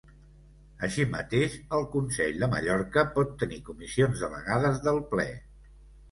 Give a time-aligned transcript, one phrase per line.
[0.85, 5.27] Així mateix el Consell de Mallorca pot tenir comissions delegades del Ple.